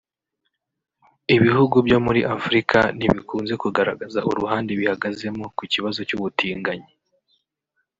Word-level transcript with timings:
Ibihugu 1.35 1.75
byo 1.87 1.97
muri 2.05 2.21
Afurika 2.35 2.79
ntibikunze 2.97 3.53
kugaragaza 3.63 4.19
uruhande 4.29 4.71
bihagazemo 4.79 5.43
ku 5.57 5.63
kibazo 5.73 5.99
cy’ubutinganyi 6.07 6.89